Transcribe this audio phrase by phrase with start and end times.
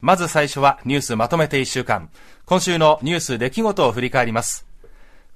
[0.00, 2.08] まず最初はニュースまとめて1週間。
[2.46, 4.66] 今週のニュース出来事を振り返ります。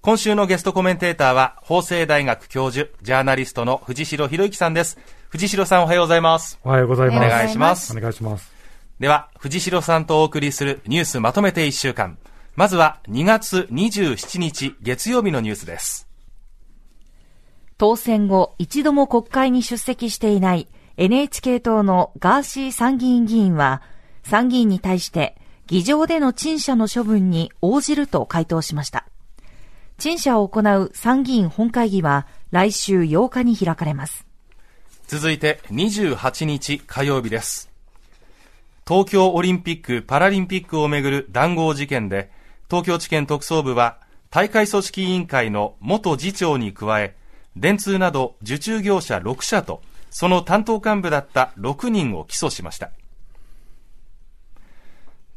[0.01, 4.99] 今週のゲストコメンテーターは、法政大学教授、ジャーナリストの藤代博之さんです。
[5.29, 6.59] 藤代さんおはようございます。
[6.65, 7.17] おはようございます。
[7.19, 7.97] お願いします。
[7.97, 8.53] お願いします。
[9.01, 12.19] では、藤代さんとお送りするニュースまとめて1週間。
[12.57, 16.09] まずは2月27日月曜日のニュースです。
[17.77, 23.83] 当選後一度も国会に出席していない NHK 党のガーシー参議院議員は
[24.25, 25.37] 参議院に対して
[25.67, 29.07] 議場での陳謝の処分に応じると回答しました。
[29.97, 34.27] 陳謝を行う参議院本会議は来週8日に開かれます。
[35.07, 37.71] 続いて28日火曜日です。
[38.87, 42.31] 東京オリンピック・パラリンピックをめぐる談合事件で
[42.69, 43.99] 東京地検特捜部は
[44.31, 47.17] 大会組織委員会の元次長に加え
[47.57, 49.81] 電通など受注業者6社と
[50.11, 52.91] その担当幹部だった6人を起訴しました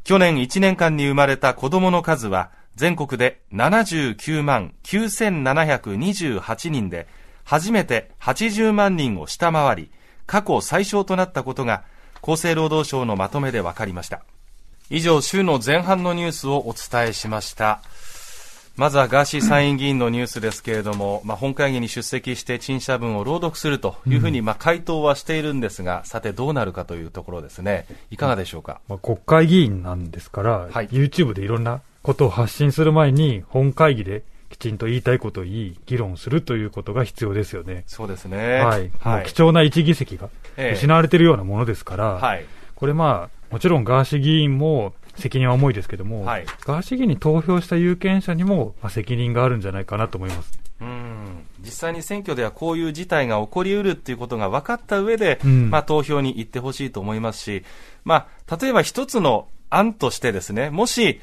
[0.07, 7.07] 去年1年間に生まれた子供の数は全国で79万9728人で
[7.43, 9.91] 初めて80万人を下回り
[10.25, 11.83] 過去最少となったことが
[12.21, 14.23] 厚生労働省のまとめで分かりました。
[14.89, 17.81] 以上週の前半のニュースをお伝えしました。
[18.77, 37.83] まずはガーシー参院議員のニュースですけれども、 まあ、本会議に出席して陳謝文を朗読するというふうに、まあ、回答はしているんですが、さてどうなるかというところですね、いかがでしょうか、まあ、国会議員なんですから、はい、YouTube でいろんなことを発信する前に、本会議できちんと言いたいことを言い、議論するということが必要ですよね。
[37.87, 38.59] そうですね。
[38.59, 38.91] はい。
[38.99, 50.59] はい、貴重な一議席が失われているようなものですから、はい、これまあ、もちろんガーシー議員も責任は重いですけども、はい、ガーシー議員に投票した有権者にも、まあ、責任があるんじゃないかなと思います。
[50.79, 51.45] うん。
[51.59, 57.63] 実際に選挙ではこういう事態が起こりうるっていうことが分かった上で、うん、まあ、投票に行ってほしいと思いますし、
[58.05, 61.19] まあ、例えば一つの案としてですね、もし、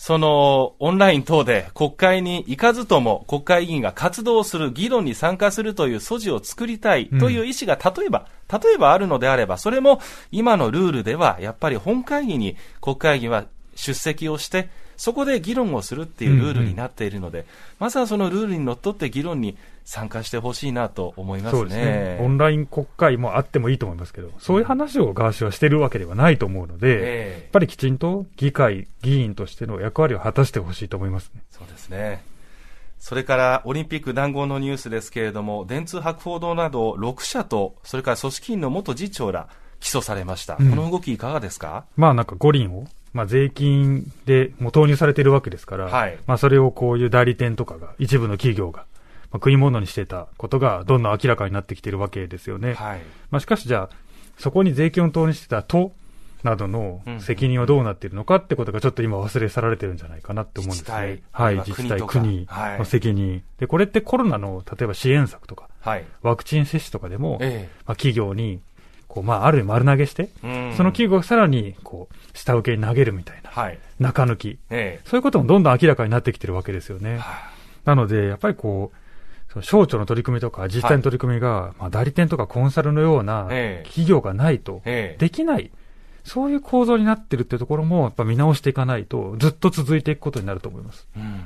[0.00, 10.00] その、オンライン等で国会に行かずとも国会議員が活動する、議論に参加するという素地を作りたいという意思が例えば、うん、例えばあるのであれば、それも
[10.32, 13.44] 今のルールではやっぱり本会議に国会議は
[13.74, 17.48] 出席をして、そこで議論をするっていうルールになっているので、うんうん、
[17.80, 19.58] まずはそのルールにのっとって議論に
[19.90, 31.42] 参加してほしいなと思いますね、ね、オンライン国会もあってもいいと思いますけど、そういう話をガーシーはしてるわけではないと思うので、えー、やっぱりきちんと議会、議員としての役割を果たしてほしいと思いますね。
[31.50, 32.22] そうですね。
[33.00, 39.48] それからオリンピック談合のニュースですけれども、電通博報堂など6社と、それから組織委の元次長ら、
[39.80, 48.84] 起訴されました、うん、この動き、いかがですか、まあ、なんか五輪をまあ、税金でもう投入されているわけですから、はい、まあ、それをこういう代理店とかが、一部の企業が、
[49.32, 52.74] まあ、食い物にしてたことがどんどん明らかになってきているわけですよね。
[52.74, 53.96] はい、まあ、しかしじゃあ、
[54.38, 55.92] そこに税金を投入してた都
[56.42, 61.22] などの責任はどうなっているのかってことがちょっと今忘れ去られてるんじゃないかなって思うんですね。
[61.32, 68.60] はい、自治体、国の責任、はい、で、これってコロナの例えば支援策とか、はい、ワクチン接種とかでも、ええ、まあ、企業に
[69.10, 77.18] こう、まあ、ある意味丸投げして、その企業がさらに、こう、下請けに投げるみたいな、はい、中抜き、ええ、そういうこともどんどん明らかになってきてるわけですよね。
[77.18, 77.50] はあ、
[77.84, 78.96] なので、やっぱりこう、
[79.52, 83.48] その省庁の取り組みとか、実際の取り組みが、はい、まあ、代理店とかコンサルのような
[83.84, 85.70] 企業がないと、できない、
[86.24, 91.08] そういう構造になってるっていうところも、やっぱ見直していかないと、ずっと続いていくことになると思います。
[91.16, 91.44] うん。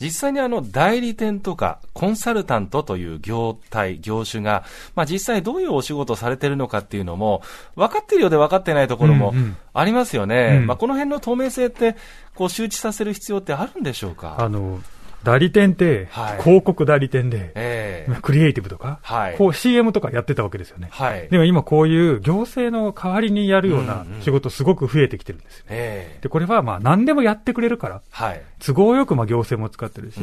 [0.00, 4.64] 実際にあの代理店とかコンサルタントという業態、業種が、
[4.96, 7.42] まあ実際どういうお仕事をされてるのかっていうのも、
[7.76, 9.32] 分かってるようで分かってないところも
[9.72, 10.48] ありますよね。
[10.50, 11.94] うんうん、まあこの辺の透明性って、
[12.34, 14.34] こう周知させる必要ってあるんでしょうか？
[14.40, 14.80] あの、
[15.24, 16.08] 代理店って、
[16.42, 20.88] 広告代理店で、えー、クリエイティブとか、はい、こう CM とかやってたわけですよね。
[20.90, 30.20] はい、でも今こういう行政の代わりにやるような仕事すごく増えてきてるんですよ、ねで、これはまあ何でもやってくれるから、はい、都合よくまあ行政も使ってるし、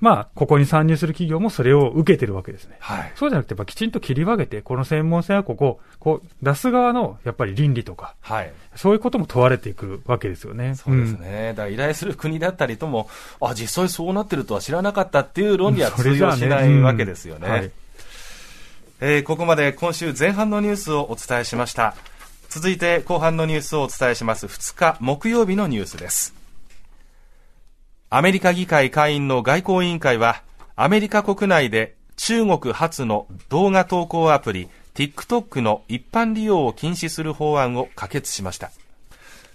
[0.00, 2.76] まあここに参入する企業もそれを受けてるわけですね。
[2.80, 10.74] はい、そうじゃなくてやっぱきちんと切り分けて、この専門性はここ、こう出す側のやっぱり倫理とか、はい、そういうことも問われていくわけですよね。
[10.74, 11.48] そうですね。
[11.50, 13.08] うん、だから依頼する国だったりとも、
[13.40, 17.40] あ、実際そうなってるとは知らなかったっていう論理は通用しないわけですよね。
[17.40, 17.70] ねうんはい、
[19.00, 21.94] えー、ここまで今週前半のニュースをお伝えしました。
[22.48, 26.34] 続いて後半のニュースをお伝えします2日木曜日のニュースです。
[28.10, 30.42] アメリカ議会下院の外交委員会は
[30.76, 38.70] アメリカ国内で中国発の動画投稿アプリ TikTok の一般利用を禁止する法案を可決しました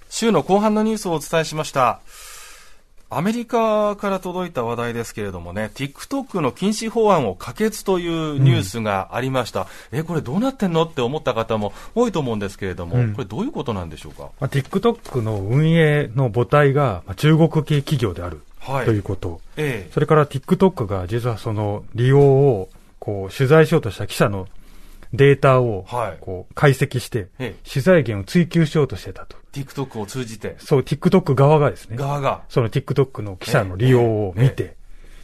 [0.09, 1.99] 週の後半のニュースをお伝えしました
[3.09, 9.67] アメリカから届いた話題ですけれどもね、TikTok の禁止法案を可決というニュースがありました。
[9.91, 19.39] うん、え、これどうなってんのって思った方も多いと思うんですけれども、うん、これどういうことなんでしょうか、まあ、TikTok の運営の母体が中国系企業である、はい、ということ。
[19.55, 22.69] ええ、それから TikTok が実はその利用を
[22.99, 24.49] こう取材しようとした記者の
[25.13, 25.85] データを
[26.21, 27.27] こう解析して、
[27.67, 29.37] 取材源を追求しようとしてたと。
[29.53, 30.55] TikTok を通じて？
[30.59, 31.97] そう、TikTok 側がですね。
[31.97, 32.41] 側が？
[32.49, 34.75] その TikTok の記者の利用を見て、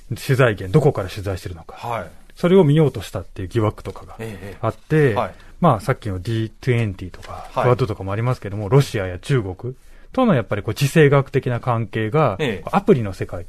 [0.09, 1.75] 取材源、どこから取材してるのか。
[1.75, 2.07] はい。
[2.35, 4.17] それを見ようとしたっていう疑惑とかが
[4.61, 9.75] あって、はい、まあさっきの D20 とか、クワッドとかもありますけども、ロシアや中国
[10.13, 12.39] とのやっぱりこう地政学的な関係が、
[12.71, 13.45] アプリの世界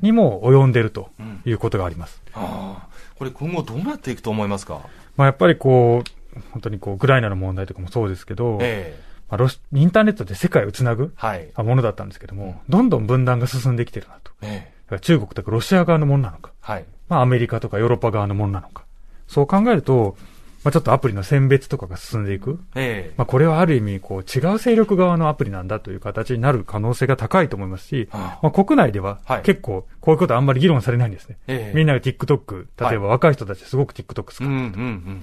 [0.00, 1.10] にも及んでると
[1.44, 2.22] いうことがあります。
[2.30, 2.88] はあ、
[3.20, 4.80] これ今後どうなっていくと思いますか？
[5.18, 14.32] まあ、やっぱりこう、本当にこう、ウクライナの問題とかもそうですけど、えまあ、ロシインターネットで世界をつなぐ、はい、ものだったんですけども、どんどん分断が進んできてるなと。
[14.40, 14.72] え
[15.02, 18.84] 中国とかロシア側のものなのか、はい、まあ、アメリカとかヨーロッパ側のものなのか。
[19.28, 20.16] そう考えると、
[20.62, 22.60] まあ、ちょっとアプリの選別とかが進んでいく。
[22.74, 31.38] ええ、まあ、これはある意味、こう、違う勢力側のアプリなんだという形になる可能性が高いと思いますし、まあ、国内では結構、こういうことあんまり議論されないんですね。
[31.46, 35.20] え、みんなが TikTok、例えば若い人たちすごく TikTok 使ってる。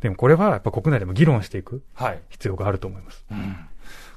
[0.00, 1.82] でもこれはやっぱ国内でも議論していく
[2.30, 3.24] 必要があると思います。
[3.30, 3.56] はいうん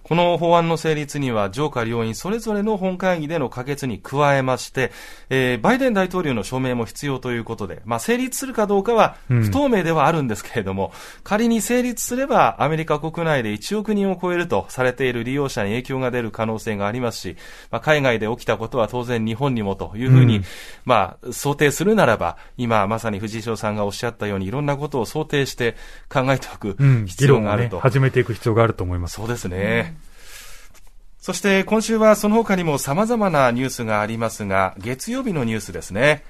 [0.03, 4.91] この法案の成立には上下両院それぞれの本会議での可決に加えまして、
[5.29, 10.91] えー、バイデン大統領の署名も必要ということで、まあ、成立するかどうかは不透明ではあるんですけれども、うん、
[11.23, 17.37] 仮に成立すればアメリカ国内で1億人を超えるとされている利用者に影響が出る可能性がありますし、
[17.71, 20.43] まあ、海外で起きたことは当然日本にもというふうに、うん、
[20.85, 25.75] まあ、想定するならば、今まさに藤井翔さんがおっしゃったようにいろんなことを想定して
[26.09, 26.75] 考えておく
[27.07, 27.77] 必要があると。
[27.77, 29.15] うんね、始めていく必要があると思います。
[29.15, 29.92] そうですね。
[31.23, 36.25] そして今週はその他にも様々なニュースがありますが、月曜日のニュースですね。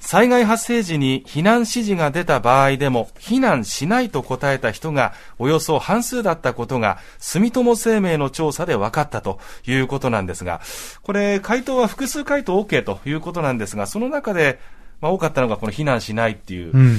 [0.00, 10.62] 災害発生時に避難指示が出た場合でも避難しないと答えた人がおよそ半数だったことが住友生命の調査で分かったということなんですが、
[11.02, 14.58] これ回答は複数回答 OK ということなんですが、その中で、
[15.02, 16.98] まあ、多かったのがこの避難しないっていう、うん、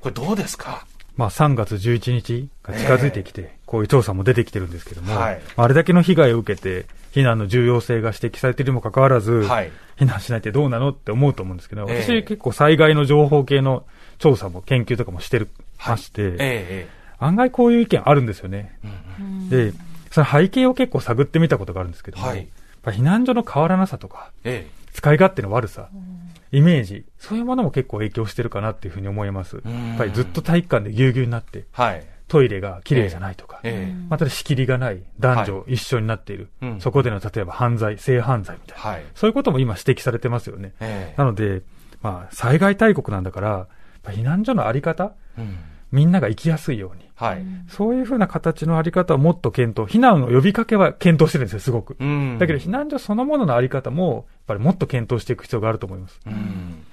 [0.00, 0.84] これどうですか？
[1.16, 13.84] まあ、3月11日が近づいてきて、えー、こういう調査も出てきてるんですけども、はい、あれだけの被害を受けて、避難の重要性が指摘されているにもかかわらず、はい、避難しないってどうなのって思うと思うんですけど、私、結構災害の情報系の
[14.18, 18.76] 調査も研究とかもしてる、まして、はいえー、案外こういう意見あるんですよね。
[19.20, 19.72] うん、で、
[20.10, 22.48] その背景を結構探ってみたことがあるんですけども、はい、
[22.86, 25.88] 避難所の変わらなさとか、えー、使い勝手の悪さ、
[26.54, 29.56] イメージ、そういうものも結構影響してるかなっていうふうに思います。
[29.56, 40.74] やっぱりずっと体育館でぎゅうぎゅうになって、はい、トイレが綺麗じゃないとか、えー、また仕切りがない男女一緒になっている、はい、そこでの例えば犯罪、性犯罪みたいな、はい、そういうことも今指摘されてますよね。
[40.80, 41.62] えー、なので、
[42.02, 43.66] まあ、災害大国なんだから、
[44.04, 45.56] 避難所のあり方、うん
[45.94, 47.08] みんなが行きやすいように。
[47.14, 47.44] はい。
[47.68, 51.96] そういうふうな形のあり方をもっと検討、避難の呼びかけは検討してるんですよ、すごく。
[52.00, 56.20] うん、だけど避難所そのもののあり方も、やっぱりもっと検討していく必要があると思います。
[56.26, 56.84] うん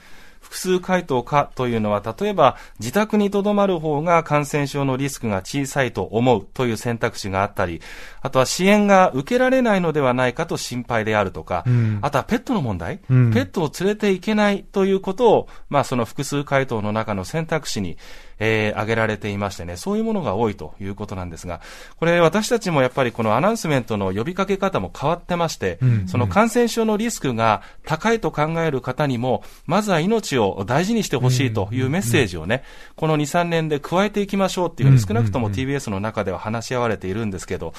[0.42, 7.80] 複数回答かというのは、例えば自宅にとどまる方が感染症のリスクが小さいと思うという選択肢があったり、
[8.22, 17.98] あとは支援が受けられないのではないかと心配であるとか、うん、あとはペットの問題、うん、ペットを連れていけないということを、まあその複数回答の中の選択肢に
[18.44, 21.62] えー、挙げられていましてね、そういうものが多いということなんですが、
[21.98, 25.92] これ私たちもやっぱりこのアナウンスメントの呼びかけ方も変わってまして、うん。
[25.92, 32.64] うん、その感染症のリスクが高いと考える方にも、まずは命を大事にしてほしいというメッセージをね、
[32.96, 37.76] この2、3年で加えていきましょうっていうふうに少なくとも TBS の中では話し合われているんですけど、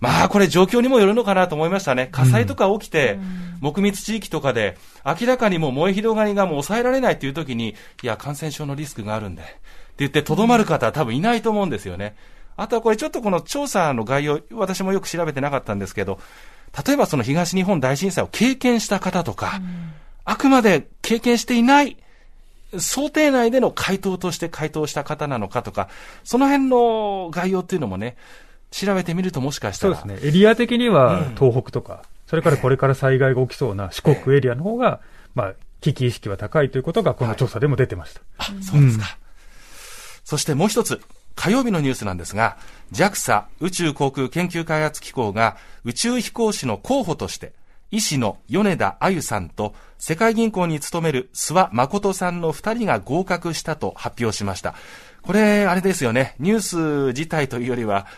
[0.00, 2.08] まあこれ状況にもよるのかなと思いましたね。
[2.10, 3.18] 火災とか起きて、
[3.60, 9.42] 木密地域とかで明らかにもう燃え広がりがもう抑えられないっていう時に、いや、感染症のリスクがあるんで、
[9.98, 12.16] 言ってとどまる方は多分いないと思うんですよね。
[12.56, 16.18] あとはこれちょっとこの調査の概要、私もよく調べてなかったんですけど、
[16.86, 19.92] 例えばその東日本大震災を経験した方とか、うん、
[20.24, 21.96] あくまで経験していない、
[22.78, 25.88] 想定内での回答として回答した方なのかとか、
[26.24, 28.16] その辺の概要っていうのもね、
[28.70, 29.96] 調べてみるともしかしたら。
[29.96, 30.28] そうですね。
[30.28, 35.00] エリア的には東北とか、うん、それからこれから災害が起きそうな四国エリアの方が、
[35.34, 38.20] まあ、危機意識は高いということがこの調査でも出てました。
[38.38, 39.16] はい、あ、そうですか。
[39.20, 39.25] うん
[40.26, 41.00] そしてもう一つ、
[41.36, 42.56] 火曜日のニュースなんですが、
[42.92, 47.52] JAXA 宇宙航空研究開発機構が宇宙飛行士の候補として、
[47.92, 54.74] 医師の米田あゆさんと世界銀行に勤める諏訪誠さんの2人が合格したと発表しました。
[55.22, 56.34] これ、あれですよね。
[56.40, 56.76] ニュース
[57.08, 58.08] 自体というよりは、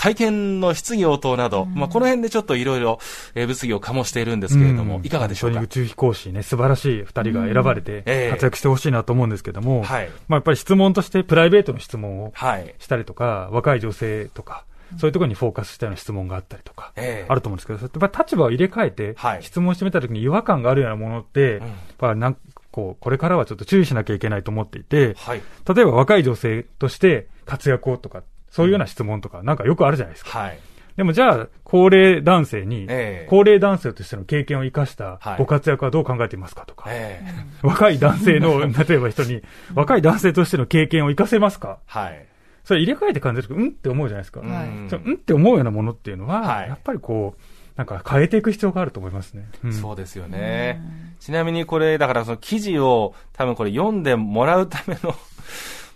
[0.00, 2.98] 会見の質疑応答など、まあ、この辺でちょっといろいろ
[3.34, 5.60] 物議を醸しているんですけれども、いかがでしょうか？
[5.60, 12.32] 宇宙飛行士ね、素晴らしい二人が選ばれて、活躍してほしいなと思うんですけども、はい、まあ、やっぱり質問としてプライベートの質問を
[12.78, 14.64] したりとか、若い女性とか、
[14.96, 21.60] そういうところにフォーカスしたような質問があったりとか、あると思うんですけど、やっぱ立場を入れ替えて、質問してみたときに違和感があるようなものって、やっ
[21.98, 22.38] ぱなん
[22.72, 30.38] こう、これからはちょっと注意しなきゃいけないと思っていて、はい、例えば若い女性として活躍をとか、そういうような質問とか、なんかよくあるじゃないですか。
[30.38, 30.58] はい、
[30.96, 32.86] でもじゃあ、高齢男性に、
[33.28, 39.42] 高齢男性としての経験を生かしたご活躍はどう考えていますかとか、えー、 若い男性の、 例えば人に、
[39.74, 41.78] 若い男性としての経験を生かせますか？
[41.86, 42.26] はい。
[42.64, 44.40] それ入れ替えて感じると、うんって思うじゃないですか。
[44.40, 47.42] はい、うんって思うようなものっていうのは、はい、やっぱりこう、
[47.76, 49.48] なんか変えていく必要があると思いますね。
[49.64, 50.82] うん、そうですよね。
[51.18, 55.14] ちなみにこれ、だからその記事を多分これ読んでもらうための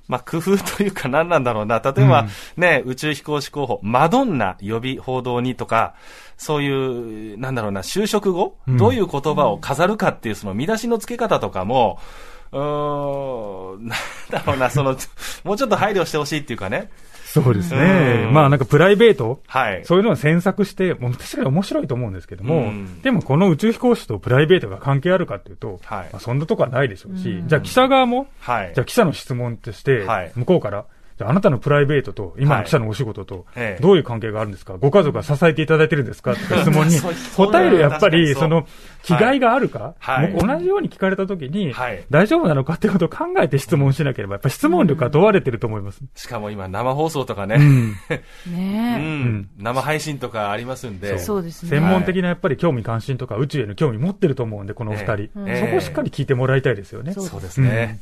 [0.06, 1.80] まあ、工夫というか何なんだろうな。
[1.80, 5.94] 例えば、ね、うん、宇宙飛行士候補、マドンナ予備報道にとか、
[6.36, 11.98] そういう、なんだろうな、就職後、うん、どういう言葉を飾るかっていうその見出しの付け方とかも、
[12.52, 13.98] うーん、 なん
[14.30, 14.96] だろうな、その、
[15.42, 16.90] もうちょっと配慮してほしいっていうかね。
[17.42, 18.28] そうですね。
[18.30, 22.72] まあなんかプライベート、はい、そういうのを詮索して、もう確かに面白いと思うんですけども、
[23.02, 30.84] でもこの宇宙飛行士とプライベートが関係あるかっていうと、はい、まあ、そんなとこはないでしょうし、じゃあ記者側も、はい、じゃあ記者の質問として、向こうから、
[31.20, 33.46] あなたのプライベートと、今の記者のお仕事と、
[33.80, 36.32] どういう関係があるんですか、ご家族が支えていただいてるんですか？
[36.32, 36.96] って 質問に
[37.36, 38.66] 答える、やっぱり、その、
[39.02, 46.00] 気概があるか、はい、同じように聞かれたときに、はい、大丈夫なのかっていうことを考えて質問しなければ、やっぱ質問力が問われてると思います。
[46.14, 47.92] しかも今、生放送とかね、うん、
[48.52, 51.42] ねうん、生配信とかありますんで、そう。
[51.42, 51.70] ですね。
[51.70, 55.28] 専門的なやっぱり興味関心とか宇宙への興味持ってると思うんで、このお二人、
[55.60, 57.12] そこをしっかり聞いてもらいたいですよね。
[57.12, 58.00] そうですね。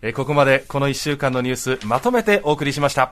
[0.00, 3.10] えここまでこの1週間のニュースまとめてお送りしました。